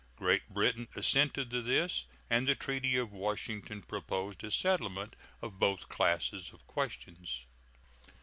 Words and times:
Great 0.15 0.49
Britain 0.51 0.87
assented 0.95 1.51
to 1.51 1.61
this, 1.61 2.05
and 2.27 2.47
the 2.47 2.55
treaty 2.55 2.97
of 2.97 3.11
Washington 3.11 3.83
proposed 3.83 4.43
a 4.43 4.49
settlement 4.49 5.15
of 5.43 5.59
both 5.59 5.89
classes 5.89 6.51
of 6.51 6.65
questions. 6.65 7.45